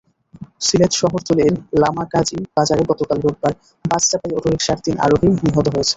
[0.61, 3.53] সিলেট শহরতলির লামাকাজি বাজারে গতকাল রোববার
[3.85, 5.89] বাসচাপায় অটোরিকশার তিন আরোহী নিহত হয়েছেন।